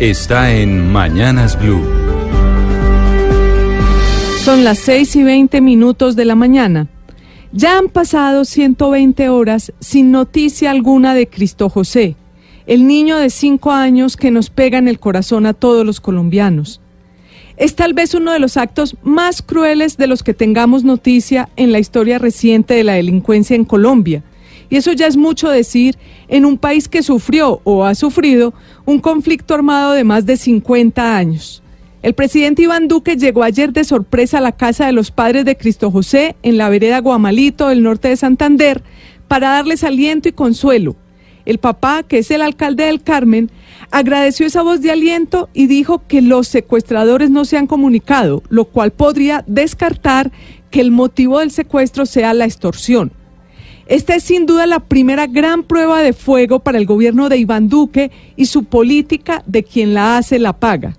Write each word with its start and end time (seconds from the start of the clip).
Está 0.00 0.52
en 0.52 0.90
Mañanas 0.90 1.56
Blue. 1.56 1.80
Son 4.42 4.64
las 4.64 4.80
6 4.80 5.14
y 5.14 5.22
20 5.22 5.60
minutos 5.60 6.16
de 6.16 6.24
la 6.24 6.34
mañana. 6.34 6.88
Ya 7.52 7.78
han 7.78 7.88
pasado 7.88 8.44
120 8.44 9.28
horas 9.28 9.72
sin 9.78 10.10
noticia 10.10 10.72
alguna 10.72 11.14
de 11.14 11.28
Cristo 11.28 11.68
José, 11.68 12.16
el 12.66 12.88
niño 12.88 13.18
de 13.18 13.30
5 13.30 13.70
años 13.70 14.16
que 14.16 14.32
nos 14.32 14.50
pega 14.50 14.78
en 14.78 14.88
el 14.88 14.98
corazón 14.98 15.46
a 15.46 15.54
todos 15.54 15.86
los 15.86 16.00
colombianos. 16.00 16.80
Es 17.56 17.76
tal 17.76 17.94
vez 17.94 18.14
uno 18.14 18.32
de 18.32 18.40
los 18.40 18.56
actos 18.56 18.96
más 19.04 19.42
crueles 19.42 19.96
de 19.96 20.08
los 20.08 20.24
que 20.24 20.34
tengamos 20.34 20.82
noticia 20.82 21.50
en 21.54 21.70
la 21.70 21.78
historia 21.78 22.18
reciente 22.18 22.74
de 22.74 22.82
la 22.82 22.94
delincuencia 22.94 23.54
en 23.54 23.64
Colombia 23.64 24.24
y 24.74 24.76
eso 24.76 24.92
ya 24.92 25.06
es 25.06 25.16
mucho 25.16 25.50
decir 25.50 25.96
en 26.26 26.44
un 26.44 26.58
país 26.58 26.88
que 26.88 27.04
sufrió 27.04 27.60
o 27.62 27.84
ha 27.84 27.94
sufrido 27.94 28.54
un 28.84 28.98
conflicto 28.98 29.54
armado 29.54 29.92
de 29.92 30.02
más 30.02 30.26
de 30.26 30.36
50 30.36 31.16
años. 31.16 31.62
El 32.02 32.14
presidente 32.14 32.62
Iván 32.62 32.88
Duque 32.88 33.16
llegó 33.16 33.44
ayer 33.44 33.72
de 33.72 33.84
sorpresa 33.84 34.38
a 34.38 34.40
la 34.40 34.50
casa 34.50 34.86
de 34.86 34.92
los 34.92 35.12
padres 35.12 35.44
de 35.44 35.56
Cristo 35.56 35.92
José 35.92 36.34
en 36.42 36.58
la 36.58 36.70
vereda 36.70 36.98
Guamalito 36.98 37.68
del 37.68 37.84
norte 37.84 38.08
de 38.08 38.16
Santander 38.16 38.82
para 39.28 39.50
darles 39.50 39.84
aliento 39.84 40.28
y 40.28 40.32
consuelo. 40.32 40.96
El 41.44 41.58
papá, 41.58 42.02
que 42.02 42.18
es 42.18 42.32
el 42.32 42.42
alcalde 42.42 42.86
del 42.86 43.00
Carmen, 43.00 43.52
agradeció 43.92 44.44
esa 44.44 44.62
voz 44.62 44.80
de 44.80 44.90
aliento 44.90 45.50
y 45.54 45.68
dijo 45.68 46.02
que 46.08 46.20
los 46.20 46.48
secuestradores 46.48 47.30
no 47.30 47.44
se 47.44 47.58
han 47.58 47.68
comunicado, 47.68 48.42
lo 48.48 48.64
cual 48.64 48.90
podría 48.90 49.44
descartar 49.46 50.32
que 50.72 50.80
el 50.80 50.90
motivo 50.90 51.38
del 51.38 51.52
secuestro 51.52 52.06
sea 52.06 52.34
la 52.34 52.44
extorsión. 52.44 53.12
Esta 53.86 54.14
es 54.14 54.24
sin 54.24 54.46
duda 54.46 54.66
la 54.66 54.80
primera 54.80 55.26
gran 55.26 55.62
prueba 55.62 56.00
de 56.00 56.14
fuego 56.14 56.60
para 56.60 56.78
el 56.78 56.86
gobierno 56.86 57.28
de 57.28 57.36
Iván 57.36 57.68
Duque 57.68 58.10
y 58.34 58.46
su 58.46 58.64
política 58.64 59.42
de 59.46 59.62
quien 59.62 59.92
la 59.92 60.16
hace 60.16 60.38
la 60.38 60.54
paga. 60.54 60.96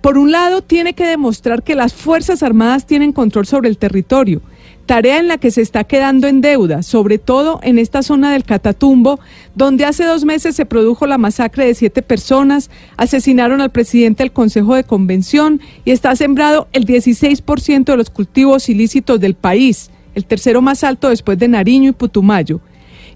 Por 0.00 0.18
un 0.18 0.32
lado, 0.32 0.62
tiene 0.62 0.94
que 0.94 1.06
demostrar 1.06 1.62
que 1.62 1.74
las 1.74 1.94
Fuerzas 1.94 2.42
Armadas 2.42 2.86
tienen 2.86 3.12
control 3.12 3.46
sobre 3.46 3.68
el 3.68 3.78
territorio, 3.78 4.42
tarea 4.86 5.18
en 5.18 5.28
la 5.28 5.38
que 5.38 5.50
se 5.50 5.62
está 5.62 5.84
quedando 5.84 6.26
en 6.26 6.40
deuda, 6.40 6.82
sobre 6.82 7.18
todo 7.18 7.58
en 7.62 7.78
esta 7.78 8.02
zona 8.02 8.32
del 8.32 8.44
Catatumbo, 8.44 9.18
donde 9.54 9.86
hace 9.86 10.04
dos 10.04 10.24
meses 10.24 10.56
se 10.56 10.66
produjo 10.66 11.06
la 11.06 11.16
masacre 11.18 11.66
de 11.66 11.74
siete 11.74 12.02
personas, 12.02 12.70
asesinaron 12.96 13.60
al 13.60 13.70
presidente 13.70 14.22
del 14.22 14.32
Consejo 14.32 14.74
de 14.74 14.84
Convención 14.84 15.60
y 15.86 15.90
está 15.90 16.14
sembrado 16.16 16.68
el 16.72 16.86
16% 16.86 17.84
de 17.84 17.96
los 17.96 18.10
cultivos 18.10 18.68
ilícitos 18.68 19.20
del 19.20 19.34
país 19.34 19.90
el 20.14 20.24
tercero 20.24 20.62
más 20.62 20.84
alto 20.84 21.08
después 21.08 21.38
de 21.38 21.48
Nariño 21.48 21.90
y 21.90 21.92
Putumayo. 21.92 22.60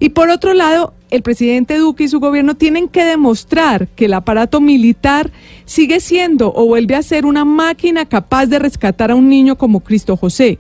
Y 0.01 0.11
por 0.11 0.31
otro 0.31 0.55
lado, 0.55 0.95
el 1.11 1.23
presidente 1.23 1.77
Duque 1.77 2.05
y 2.05 2.09
su 2.09 2.21
gobierno 2.21 2.55
tienen 2.55 2.89
que 2.89 3.05
demostrar 3.05 3.89
que 3.89 4.05
el 4.05 4.15
aparato 4.15 4.61
militar 4.61 5.33
sigue 5.65 6.01
siendo 6.01 6.53
o 6.55 6.67
vuelve 6.67 6.95
a 6.95 7.03
ser 7.03 7.27
una 7.27 7.45
máquina 7.45 8.07
capaz 8.07 8.47
de 8.47 8.59
rescatar 8.59 9.11
a 9.11 9.15
un 9.15 9.29
niño 9.29 9.57
como 9.57 9.81
Cristo 9.81 10.17
José. 10.17 10.59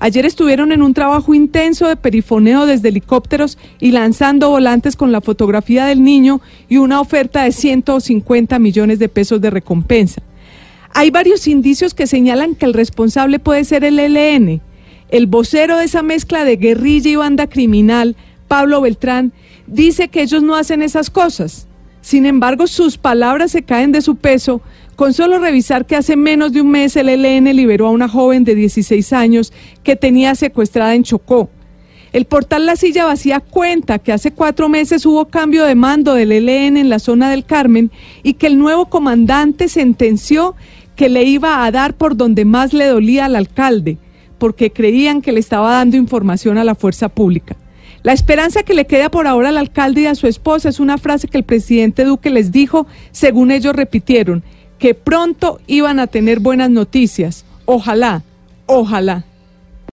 Ayer 0.00 0.24
estuvieron 0.24 0.70
en 0.70 0.82
un 0.82 0.94
trabajo 0.94 1.34
intenso 1.34 1.88
de 1.88 1.96
perifoneo 1.96 2.66
desde 2.66 2.88
helicópteros 2.88 3.58
y 3.80 3.90
lanzando 3.90 4.48
volantes 4.48 4.94
con 4.94 5.10
la 5.10 5.20
fotografía 5.20 5.86
del 5.86 6.04
niño 6.04 6.40
y 6.68 6.76
una 6.76 7.00
oferta 7.00 7.42
de 7.42 7.50
150 7.50 8.58
millones 8.60 9.00
de 9.00 9.08
pesos 9.08 9.40
de 9.40 9.50
recompensa. 9.50 10.22
Hay 10.94 11.10
varios 11.10 11.48
indicios 11.48 11.94
que 11.94 12.06
señalan 12.06 12.54
que 12.54 12.64
el 12.64 12.74
responsable 12.74 13.40
puede 13.40 13.64
ser 13.64 13.84
el 13.84 13.98
ELN, 13.98 14.60
el 15.10 15.26
vocero 15.26 15.78
de 15.78 15.84
esa 15.84 16.02
mezcla 16.02 16.44
de 16.44 16.56
guerrilla 16.56 17.10
y 17.10 17.16
banda 17.16 17.46
criminal, 17.46 18.16
Pablo 18.46 18.80
Beltrán, 18.80 19.32
dice 19.66 20.08
que 20.08 20.22
ellos 20.22 20.42
no 20.42 20.56
hacen 20.56 20.82
esas 20.82 21.10
cosas. 21.10 21.66
Sin 22.00 22.26
embargo, 22.26 22.66
sus 22.66 22.96
palabras 22.96 23.50
se 23.52 23.62
caen 23.62 23.92
de 23.92 24.00
su 24.00 24.16
peso 24.16 24.62
con 24.96 25.12
solo 25.12 25.38
revisar 25.38 25.86
que 25.86 25.96
hace 25.96 26.16
menos 26.16 26.52
de 26.52 26.60
un 26.60 26.70
mes 26.70 26.96
el 26.96 27.08
ELN 27.08 27.54
liberó 27.54 27.86
a 27.86 27.90
una 27.90 28.08
joven 28.08 28.44
de 28.44 28.54
16 28.54 29.12
años 29.12 29.52
que 29.84 29.94
tenía 29.94 30.34
secuestrada 30.34 30.94
en 30.94 31.04
Chocó. 31.04 31.50
El 32.12 32.24
portal 32.24 32.66
La 32.66 32.76
Silla 32.76 33.04
Vacía 33.04 33.40
cuenta 33.40 33.98
que 33.98 34.12
hace 34.12 34.32
cuatro 34.32 34.68
meses 34.68 35.04
hubo 35.04 35.26
cambio 35.26 35.64
de 35.64 35.74
mando 35.74 36.14
del 36.14 36.32
ELN 36.32 36.76
en 36.78 36.88
la 36.88 36.98
zona 36.98 37.30
del 37.30 37.44
Carmen 37.44 37.90
y 38.22 38.34
que 38.34 38.46
el 38.46 38.58
nuevo 38.58 38.86
comandante 38.86 39.68
sentenció 39.68 40.56
que 40.96 41.08
le 41.08 41.24
iba 41.24 41.64
a 41.64 41.70
dar 41.70 41.94
por 41.94 42.16
donde 42.16 42.44
más 42.44 42.72
le 42.72 42.86
dolía 42.86 43.26
al 43.26 43.36
alcalde, 43.36 43.98
porque 44.38 44.72
creían 44.72 45.22
que 45.22 45.32
le 45.32 45.40
estaba 45.40 45.72
dando 45.72 45.96
información 45.96 46.58
a 46.58 46.64
la 46.64 46.74
fuerza 46.74 47.08
pública. 47.08 47.56
La 48.02 48.12
esperanza 48.12 48.62
que 48.62 48.74
le 48.74 48.86
queda 48.86 49.10
por 49.10 49.26
ahora 49.26 49.48
al 49.48 49.56
alcalde 49.56 50.02
y 50.02 50.06
a 50.06 50.14
su 50.14 50.26
esposa 50.26 50.68
es 50.68 50.80
una 50.80 50.98
frase 50.98 51.28
que 51.28 51.38
el 51.38 51.44
presidente 51.44 52.04
Duque 52.04 52.30
les 52.30 52.52
dijo, 52.52 52.86
según 53.10 53.50
ellos 53.50 53.74
repitieron, 53.74 54.44
que 54.78 54.94
pronto 54.94 55.60
iban 55.66 55.98
a 55.98 56.06
tener 56.06 56.38
buenas 56.38 56.70
noticias. 56.70 57.44
Ojalá, 57.64 58.22
ojalá. 58.66 59.24